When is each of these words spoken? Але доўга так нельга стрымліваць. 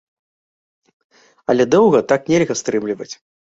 Але 1.53 1.63
доўга 1.75 1.99
так 2.15 2.21
нельга 2.35 2.59
стрымліваць. 2.63 3.11